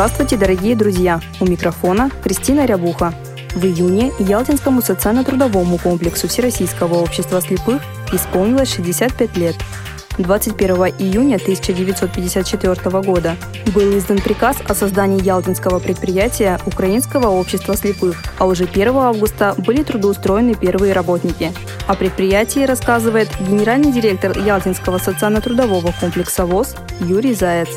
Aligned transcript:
Здравствуйте, 0.00 0.38
дорогие 0.38 0.74
друзья! 0.74 1.20
У 1.40 1.44
микрофона 1.44 2.10
Кристина 2.24 2.64
Рябуха. 2.64 3.12
В 3.54 3.66
июне 3.66 4.12
Ялтинскому 4.18 4.80
социально-трудовому 4.80 5.76
комплексу 5.76 6.26
Всероссийского 6.26 6.94
общества 6.94 7.42
слепых 7.42 7.82
исполнилось 8.10 8.74
65 8.74 9.36
лет. 9.36 9.56
21 10.16 10.74
июня 10.98 11.36
1954 11.36 13.02
года 13.02 13.36
был 13.74 13.98
издан 13.98 14.22
приказ 14.22 14.56
о 14.66 14.74
создании 14.74 15.22
ялтинского 15.22 15.80
предприятия 15.80 16.58
Украинского 16.64 17.26
общества 17.28 17.76
слепых, 17.76 18.22
а 18.38 18.46
уже 18.46 18.64
1 18.64 18.96
августа 18.96 19.54
были 19.58 19.82
трудоустроены 19.82 20.54
первые 20.54 20.94
работники. 20.94 21.52
О 21.86 21.94
предприятии 21.94 22.60
рассказывает 22.60 23.28
генеральный 23.38 23.92
директор 23.92 24.32
Ялтинского 24.38 24.96
социально-трудового 24.96 25.92
комплекса 26.00 26.46
ВОЗ 26.46 26.74
Юрий 27.00 27.34
Заяц. 27.34 27.68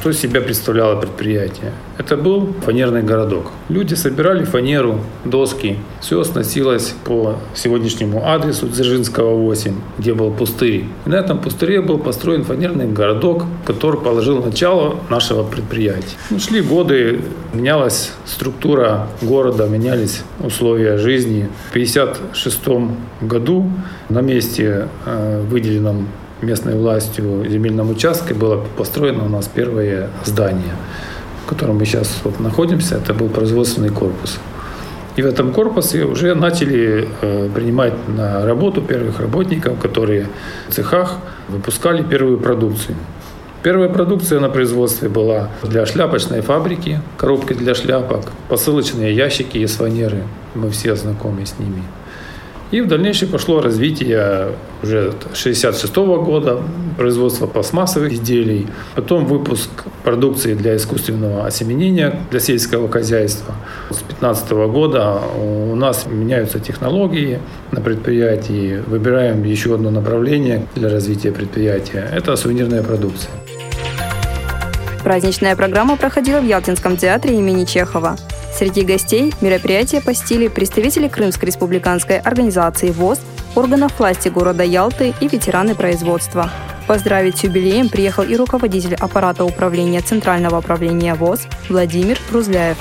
Что 0.00 0.10
из 0.10 0.20
себя 0.20 0.40
представляло 0.40 0.94
предприятие? 1.00 1.72
Это 1.98 2.16
был 2.16 2.54
фанерный 2.64 3.02
городок. 3.02 3.50
Люди 3.68 3.94
собирали 3.94 4.44
фанеру, 4.44 5.00
доски. 5.24 5.76
Все 6.00 6.22
сносилось 6.22 6.94
по 7.04 7.40
сегодняшнему 7.56 8.24
адресу 8.24 8.68
Дзержинского 8.68 9.34
8, 9.34 9.74
где 9.98 10.14
был 10.14 10.30
пустырь. 10.30 10.84
И 11.04 11.08
на 11.08 11.16
этом 11.16 11.40
пустыре 11.40 11.80
был 11.80 11.98
построен 11.98 12.44
фанерный 12.44 12.86
городок, 12.86 13.46
который 13.66 14.00
положил 14.00 14.40
начало 14.40 15.00
нашего 15.10 15.42
предприятия. 15.42 16.16
Ну, 16.30 16.38
шли 16.38 16.60
годы, 16.60 17.20
менялась 17.52 18.12
структура 18.24 19.08
города, 19.20 19.66
менялись 19.66 20.22
условия 20.38 20.96
жизни. 20.98 21.48
В 21.66 21.70
1956 21.70 22.92
году 23.20 23.68
на 24.08 24.20
месте, 24.20 24.86
э, 25.06 25.42
выделенном 25.50 26.06
местной 26.42 26.76
властью 26.76 27.44
земельном 27.48 27.90
участке 27.90 28.34
было 28.34 28.64
построено 28.76 29.24
у 29.24 29.28
нас 29.28 29.48
первое 29.52 30.10
здание, 30.24 30.74
в 31.44 31.48
котором 31.48 31.78
мы 31.78 31.84
сейчас 31.84 32.20
вот 32.24 32.40
находимся. 32.40 32.96
Это 32.96 33.14
был 33.14 33.28
производственный 33.28 33.90
корпус. 33.90 34.38
И 35.16 35.22
в 35.22 35.26
этом 35.26 35.52
корпусе 35.52 36.04
уже 36.04 36.34
начали 36.34 37.08
э, 37.22 37.50
принимать 37.52 37.94
на 38.06 38.46
работу 38.46 38.80
первых 38.80 39.18
работников, 39.18 39.78
которые 39.80 40.28
в 40.68 40.74
цехах 40.74 41.16
выпускали 41.48 42.04
первую 42.04 42.38
продукцию. 42.38 42.96
Первая 43.64 43.88
продукция 43.88 44.38
на 44.38 44.48
производстве 44.48 45.08
была 45.08 45.48
для 45.64 45.84
шляпочной 45.86 46.42
фабрики, 46.42 47.00
коробки 47.16 47.52
для 47.52 47.74
шляпок, 47.74 48.26
посылочные 48.48 49.12
ящики 49.12 49.58
из 49.58 49.74
фанеры. 49.74 50.22
Мы 50.54 50.70
все 50.70 50.94
знакомы 50.94 51.44
с 51.44 51.58
ними. 51.58 51.82
И 52.70 52.82
в 52.82 52.86
дальнейшем 52.86 53.28
пошло 53.28 53.62
развитие 53.62 54.48
уже 54.82 55.14
66 55.32 55.96
года, 55.96 56.60
производство 56.98 57.46
пластмассовых 57.46 58.12
изделий, 58.12 58.66
потом 58.94 59.24
выпуск 59.24 59.70
продукции 60.04 60.54
для 60.54 60.76
искусственного 60.76 61.46
осеменения 61.46 62.20
для 62.30 62.40
сельского 62.40 62.90
хозяйства. 62.90 63.54
С 63.90 63.96
2015 63.96 64.50
года 64.70 65.18
у 65.36 65.74
нас 65.76 66.06
меняются 66.06 66.60
технологии 66.60 67.40
на 67.72 67.80
предприятии, 67.80 68.82
выбираем 68.86 69.44
еще 69.44 69.74
одно 69.74 69.90
направление 69.90 70.66
для 70.74 70.90
развития 70.90 71.32
предприятия. 71.32 72.06
Это 72.12 72.36
сувенирная 72.36 72.82
продукция. 72.82 73.30
Праздничная 75.08 75.56
программа 75.56 75.96
проходила 75.96 76.38
в 76.38 76.44
Ялтинском 76.44 76.98
театре 76.98 77.38
имени 77.38 77.64
Чехова. 77.64 78.18
Среди 78.54 78.82
гостей 78.82 79.32
мероприятие 79.40 80.02
посетили 80.02 80.48
представители 80.48 81.08
Крымской 81.08 81.46
республиканской 81.46 82.18
организации 82.18 82.90
ВОЗ, 82.90 83.18
органов 83.56 83.98
власти 83.98 84.28
города 84.28 84.62
Ялты 84.64 85.14
и 85.22 85.26
ветераны 85.26 85.74
производства. 85.74 86.50
Поздравить 86.86 87.38
с 87.38 87.44
юбилеем 87.44 87.88
приехал 87.88 88.22
и 88.22 88.36
руководитель 88.36 88.96
аппарата 88.96 89.46
управления 89.46 90.02
Центрального 90.02 90.58
управления 90.58 91.14
ВОЗ 91.14 91.46
Владимир 91.70 92.18
Рузляев. 92.30 92.76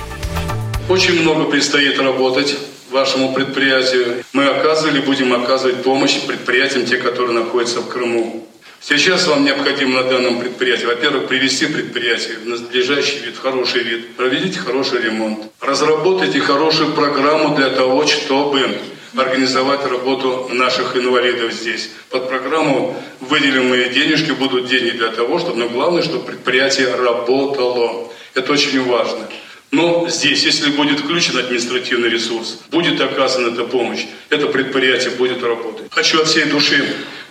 Очень 0.90 1.22
много 1.22 1.46
предстоит 1.46 1.98
работать 1.98 2.58
вашему 2.92 3.32
предприятию. 3.32 4.22
Мы 4.34 4.48
оказывали, 4.48 5.00
будем 5.00 5.32
оказывать 5.32 5.82
помощь 5.82 6.20
предприятиям, 6.28 6.86
те, 6.86 6.98
которые 6.98 7.40
находятся 7.40 7.80
в 7.80 7.88
Крыму. 7.88 8.47
Сейчас 8.80 9.28
вам 9.28 9.44
необходимо 9.44 10.02
на 10.02 10.10
данном 10.10 10.40
предприятии, 10.40 10.86
во-первых, 10.86 11.28
привести 11.28 11.66
предприятие 11.66 12.38
в 12.38 12.48
надлежащий 12.48 13.20
вид, 13.20 13.36
в 13.36 13.42
хороший 13.42 13.84
вид, 13.84 14.16
проведите 14.16 14.60
хороший 14.60 15.02
ремонт, 15.02 15.52
разработайте 15.60 16.40
хорошую 16.40 16.94
программу 16.94 17.56
для 17.56 17.70
того, 17.72 18.06
чтобы 18.08 18.80
организовать 19.16 19.84
работу 19.86 20.50
наших 20.54 20.96
инвалидов 20.96 21.52
здесь. 21.52 21.90
Под 22.10 22.30
программу 22.30 22.96
выделенные 23.20 23.90
денежки 23.90 24.32
будут 24.32 24.68
деньги 24.68 24.92
для 24.92 25.10
того, 25.10 25.40
чтобы, 25.40 25.58
но 25.58 25.70
главное, 25.70 26.04
чтобы 26.04 26.26
предприятие 26.26 26.94
работало. 26.96 28.12
Это 28.36 28.54
очень 28.54 28.84
важно. 28.84 29.28
Но 29.72 30.08
здесь, 30.08 30.44
если 30.46 30.70
будет 30.72 31.00
включен 31.00 31.38
административный 31.38 32.10
ресурс, 32.10 32.60
будет 32.72 33.02
оказана 33.02 33.54
эта 33.54 33.66
помощь, 33.66 34.06
это 34.30 34.48
предприятие 34.48 35.12
будет 35.12 35.44
работать. 35.44 35.88
Хочу 35.92 36.22
от 36.22 36.28
всей 36.28 36.46
души 36.46 36.88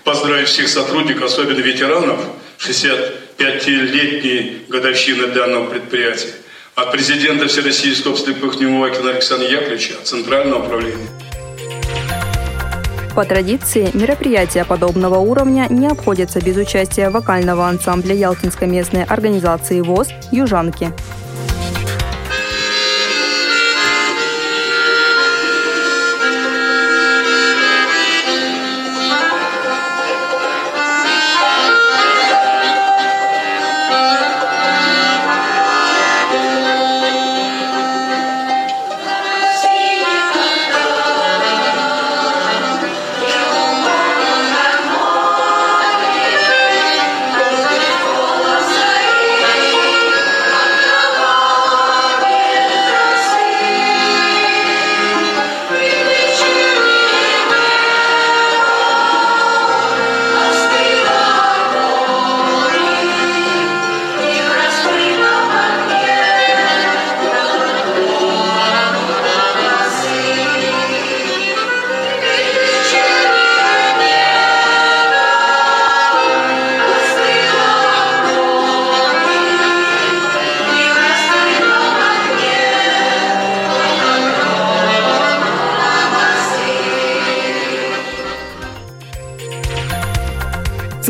поздравить 0.07 0.49
всех 0.49 0.69
сотрудников, 0.69 1.25
особенно 1.25 1.59
ветеранов, 1.59 2.21
65-летней 2.59 4.63
годовщины 4.69 5.27
данного 5.27 5.69
предприятия. 5.69 6.33
От 6.77 6.93
президента 6.93 7.49
Всероссийского 7.49 8.17
слепых 8.17 8.61
Немовакина 8.61 9.11
Александра 9.11 9.49
Яковлевича, 9.49 9.95
от 9.95 10.07
Центрального 10.07 10.65
управления. 10.65 11.09
По 13.17 13.25
традиции, 13.25 13.91
мероприятия 13.95 14.65
подобного 14.65 15.17
уровня 15.17 15.67
не 15.71 15.89
обходятся 15.89 16.41
без 16.41 16.57
участия 16.57 17.11
вокального 17.11 17.67
ансамбля 17.67 18.15
Ялтинской 18.15 18.69
местной 18.69 19.03
организации 19.03 19.81
ВОЗ 19.81 20.11
«Южанки». 20.31 20.93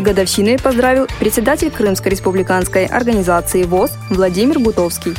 Годовщиной 0.07 0.57
поздравил 0.57 1.05
председатель 1.19 1.69
Крымской 1.69 2.11
республиканской 2.11 2.85
организации 2.85 3.63
ВОЗ 3.63 3.91
Владимир 4.09 4.57
Гутовский. 4.59 5.13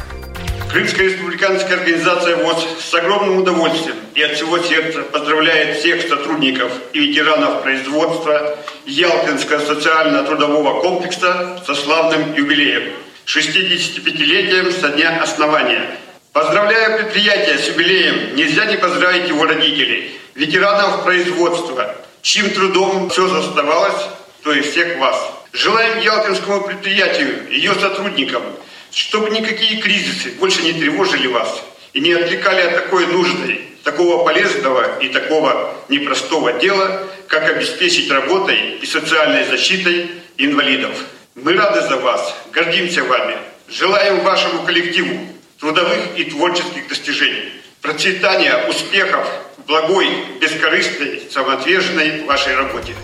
Крымская 0.73 1.09
республиканская 1.09 1.77
организация 1.77 2.37
ВОЗ 2.37 2.67
с 2.81 2.95
огромным 2.95 3.37
удовольствием 3.37 3.97
и 4.15 4.23
от 4.23 4.33
всего 4.33 4.59
сердца 4.59 5.03
поздравляет 5.03 5.77
всех 5.77 6.09
сотрудников 6.09 6.73
и 6.95 7.01
ветеранов 7.01 7.63
производства 7.63 8.57
Ялтинского 8.87 9.61
социально-трудового 9.61 10.81
комплекса 10.81 11.63
со 11.67 11.75
славным 11.75 12.35
юбилеем– 12.35 12.95
65-летием 13.27 14.73
со 14.73 14.89
дня 14.89 15.23
основания. 15.23 15.85
Поздравляю 16.33 16.97
предприятие 16.97 17.59
с 17.59 17.69
юбилеем, 17.69 18.37
нельзя 18.37 18.65
не 18.65 18.79
поздравить 18.79 19.29
его 19.29 19.45
родителей, 19.45 20.19
ветеранов 20.35 21.05
производства, 21.05 21.95
чьим 22.23 22.49
трудом 22.51 23.11
все 23.11 23.29
заставалось, 23.29 24.03
то 24.49 24.55
есть 24.55 24.71
всех 24.71 24.97
вас. 24.97 25.31
Желаем 25.53 26.01
Ялтинскому 26.01 26.63
предприятию, 26.63 27.51
ее 27.51 27.75
сотрудникам, 27.75 28.43
чтобы 28.91 29.29
никакие 29.29 29.79
кризисы 29.79 30.31
больше 30.41 30.63
не 30.63 30.73
тревожили 30.73 31.27
вас 31.27 31.63
и 31.93 32.01
не 32.01 32.13
отвлекали 32.13 32.63
от 32.63 32.77
такой 32.77 33.07
нужной, 33.09 33.61
такого 33.85 34.25
полезного 34.25 35.01
и 35.01 35.11
такого 35.11 35.75
непростого 35.91 36.55
дела, 36.55 37.07
как 37.27 37.43
обеспечить 37.51 38.11
работой 38.11 38.79
и 38.81 38.87
социальной 38.87 39.45
защитой 39.45 40.13
инвалидов. 40.39 40.93
Мы 41.35 41.53
рады 41.53 41.83
за 41.83 41.99
вас, 41.99 42.35
гордимся 42.51 43.05
вами, 43.05 43.37
желаем 43.69 44.21
вашему 44.21 44.65
коллективу 44.65 45.29
трудовых 45.61 46.17
и 46.17 46.25
творческих 46.25 46.89
достижений, 46.89 47.53
процветания, 47.83 48.65
успехов, 48.67 49.29
благой, 49.67 50.09
бескорыстной, 50.41 51.25
самоотверженной 51.31 52.25
вашей 52.25 52.57
работе. 52.57 52.95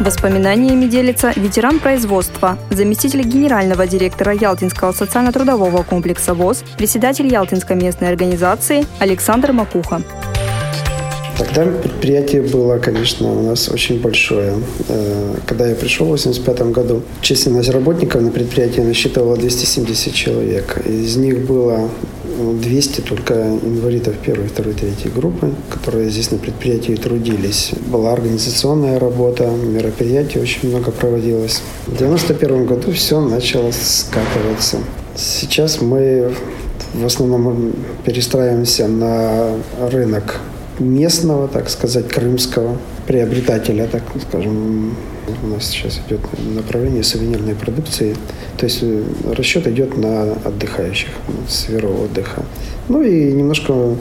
Воспоминаниями 0.00 0.86
делится 0.86 1.30
ветеран 1.36 1.78
производства, 1.78 2.58
заместитель 2.70 3.20
генерального 3.20 3.86
директора 3.86 4.32
Ялтинского 4.32 4.92
социально-трудового 4.92 5.82
комплекса 5.82 6.32
ВОЗ, 6.32 6.64
председатель 6.78 7.26
Ялтинской 7.26 7.76
местной 7.76 8.08
организации 8.08 8.86
Александр 8.98 9.52
Макуха. 9.52 10.00
Тогда 11.40 11.64
предприятие 11.64 12.42
было, 12.42 12.76
конечно, 12.76 13.32
у 13.32 13.42
нас 13.42 13.70
очень 13.70 13.98
большое. 13.98 14.52
Э, 14.88 15.36
когда 15.46 15.66
я 15.66 15.74
пришел 15.74 16.06
в 16.06 16.12
1985 16.12 16.72
году, 16.72 17.02
численность 17.22 17.70
работников 17.70 18.20
на 18.20 18.30
предприятии 18.30 18.82
насчитывала 18.82 19.38
270 19.38 20.12
человек. 20.12 20.82
Из 20.86 21.16
них 21.16 21.46
было 21.46 21.88
200 22.36 23.00
только 23.00 23.34
инвалидов 23.34 24.16
первой, 24.22 24.48
второй, 24.48 24.74
третьей 24.74 25.10
группы, 25.10 25.54
которые 25.70 26.10
здесь 26.10 26.30
на 26.30 26.36
предприятии 26.36 26.94
трудились. 26.94 27.70
Была 27.86 28.12
организационная 28.12 28.98
работа, 28.98 29.46
мероприятий 29.46 30.40
очень 30.40 30.68
много 30.68 30.90
проводилось. 30.90 31.62
В 31.86 31.94
1991 31.94 32.66
году 32.66 32.92
все 32.92 33.18
начало 33.18 33.70
скатываться. 33.72 34.76
Сейчас 35.16 35.80
мы 35.80 36.34
в 36.92 37.06
основном 37.06 37.72
перестраиваемся 38.04 38.88
на 38.88 39.54
рынок 39.90 40.40
местного, 40.80 41.48
так 41.48 41.68
сказать, 41.68 42.08
крымского 42.08 42.76
приобретателя, 43.06 43.86
так 43.86 44.02
скажем, 44.28 44.96
у 45.42 45.46
нас 45.46 45.66
сейчас 45.66 46.00
идет 46.06 46.20
направление 46.54 47.02
сувенирной 47.02 47.54
продукции. 47.54 48.16
То 48.56 48.66
есть 48.66 48.80
э, 48.82 49.02
расчет 49.32 49.66
идет 49.66 49.96
на 49.96 50.32
отдыхающих, 50.44 51.10
сферу 51.48 51.90
отдыха. 52.04 52.42
Ну 52.88 53.02
и 53.02 53.32
немножко 53.32 53.94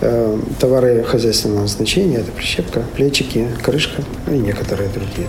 э, 0.00 0.38
товары 0.60 1.04
хозяйственного 1.04 1.66
значения. 1.66 2.18
Это 2.18 2.30
прищепка, 2.32 2.82
плечики, 2.94 3.46
крышка 3.62 4.02
и 4.30 4.38
некоторые 4.38 4.90
другие. 4.90 5.28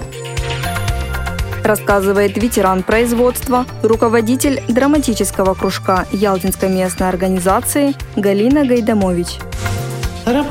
Рассказывает 1.63 2.35
ветеран 2.41 2.83
производства, 2.83 3.65
руководитель 3.83 4.61
драматического 4.67 5.53
кружка 5.53 6.07
Ялтинской 6.11 6.67
местной 6.69 7.09
организации 7.09 7.93
Галина 8.15 8.65
Гайдамович. 8.65 9.37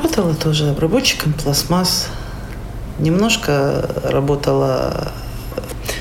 Работала 0.01 0.33
тоже 0.33 0.69
обработчиком 0.69 1.33
пластмасс. 1.33 2.07
Немножко 2.99 3.85
работала 4.05 5.11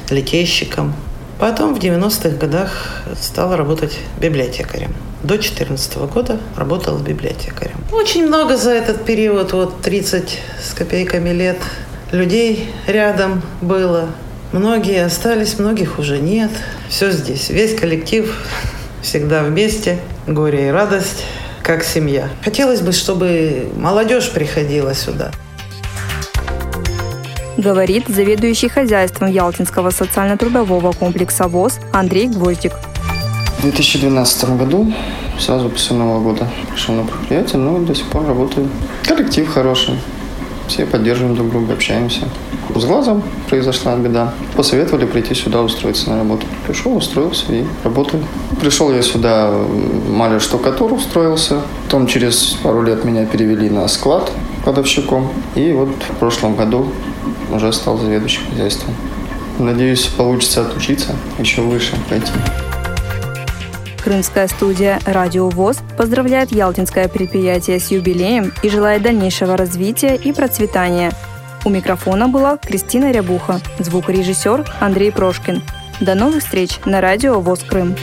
литейщиком. 0.08 0.94
Потом 1.40 1.74
в 1.74 1.78
90-х 1.80 2.36
годах 2.36 3.02
стала 3.20 3.56
работать 3.56 3.98
библиотекарем. 4.20 4.94
До 5.24 5.34
2014 5.34 5.96
года 6.14 6.38
работала 6.56 7.00
библиотекарем. 7.00 7.74
Очень 7.90 8.28
много 8.28 8.56
за 8.56 8.70
этот 8.70 9.04
период, 9.04 9.52
вот 9.52 9.80
30 9.82 10.38
с 10.62 10.74
копейками 10.74 11.30
лет, 11.30 11.58
людей 12.12 12.70
рядом 12.86 13.42
было. 13.60 14.10
Многие 14.52 15.04
остались, 15.04 15.58
многих 15.58 15.98
уже 15.98 16.18
нет. 16.18 16.52
Все 16.88 17.10
здесь. 17.10 17.50
Весь 17.50 17.74
коллектив 17.74 18.32
всегда 19.02 19.42
вместе. 19.42 19.98
Горе 20.28 20.68
и 20.68 20.70
радость 20.70 21.24
как 21.68 21.84
семья. 21.84 22.30
Хотелось 22.42 22.80
бы, 22.80 22.92
чтобы 22.92 23.70
молодежь 23.76 24.30
приходила 24.30 24.94
сюда. 24.94 25.32
Говорит 27.58 28.04
заведующий 28.08 28.70
хозяйством 28.70 29.30
Ялтинского 29.30 29.90
социально-трудового 29.90 30.92
комплекса 30.92 31.46
ВОЗ 31.46 31.78
Андрей 31.92 32.28
Гвоздик. 32.28 32.72
В 33.58 33.62
2012 33.62 34.56
году, 34.56 34.90
сразу 35.38 35.68
после 35.68 35.94
Нового 35.94 36.32
года, 36.32 36.48
пришел 36.70 36.94
на 36.94 37.04
предприятие, 37.04 37.58
но 37.58 37.78
до 37.80 37.94
сих 37.94 38.06
пор 38.06 38.26
работаю. 38.26 38.70
Коллектив 39.06 39.46
хороший, 39.46 39.98
все 40.68 40.86
поддерживаем 40.86 41.36
друг 41.36 41.50
друга, 41.50 41.74
общаемся. 41.74 42.22
С 42.74 42.84
глазом 42.84 43.22
произошла 43.48 43.96
беда. 43.96 44.32
Посоветовали 44.56 45.06
прийти 45.06 45.34
сюда 45.34 45.62
устроиться 45.62 46.10
на 46.10 46.18
работу. 46.18 46.46
Пришел, 46.66 46.96
устроился 46.96 47.44
и 47.50 47.64
работаю. 47.82 48.22
Пришел 48.60 48.92
я 48.92 49.02
сюда, 49.02 49.52
маляр 50.08 50.40
штукатур 50.40 50.92
устроился. 50.92 51.62
Потом 51.84 52.06
через 52.06 52.56
пару 52.62 52.82
лет 52.82 53.04
меня 53.04 53.26
перевели 53.26 53.70
на 53.70 53.88
склад 53.88 54.30
кладовщиком. 54.64 55.28
И 55.54 55.72
вот 55.72 55.90
в 56.08 56.16
прошлом 56.18 56.56
году 56.56 56.88
уже 57.52 57.72
стал 57.72 57.98
заведующим 57.98 58.42
хозяйством. 58.50 58.94
Надеюсь, 59.58 60.06
получится 60.06 60.62
отучиться, 60.62 61.16
еще 61.38 61.62
выше 61.62 61.96
пойти. 62.08 62.30
Крымская 64.04 64.46
студия 64.46 65.00
«Радио 65.04 65.48
ВОЗ» 65.48 65.78
поздравляет 65.96 66.52
ялтинское 66.52 67.08
предприятие 67.08 67.80
с 67.80 67.90
юбилеем 67.90 68.52
и 68.62 68.70
желает 68.70 69.02
дальнейшего 69.02 69.56
развития 69.56 70.14
и 70.14 70.32
процветания. 70.32 71.12
У 71.64 71.70
микрофона 71.70 72.28
была 72.28 72.56
Кристина 72.56 73.10
Рябуха, 73.10 73.60
звукорежиссер 73.78 74.64
Андрей 74.80 75.12
Прошкин. 75.12 75.62
До 76.00 76.14
новых 76.14 76.42
встреч 76.42 76.78
на 76.84 77.00
радио 77.00 77.40
ВОЗ 77.40 77.64
Крым. 77.68 77.96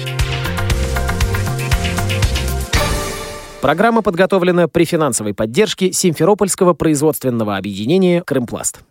Программа 3.62 4.04
подготовлена 4.04 4.68
при 4.68 4.86
финансовой 4.86 5.34
поддержке 5.34 5.92
Симферопольского 5.92 6.74
производственного 6.74 7.58
объединения 7.58 8.22
«Крымпласт». 8.22 8.86